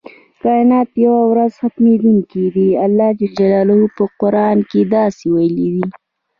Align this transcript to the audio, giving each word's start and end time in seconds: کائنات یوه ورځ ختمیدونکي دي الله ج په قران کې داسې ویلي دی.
کائنات 0.43 0.89
یوه 1.03 1.21
ورځ 1.31 1.51
ختمیدونکي 1.61 2.43
دي 2.55 2.69
الله 2.85 3.09
ج 3.19 3.21
په 3.95 4.03
قران 4.21 4.57
کې 4.69 4.81
داسې 4.95 5.23
ویلي 5.35 5.67
دی. 5.73 5.85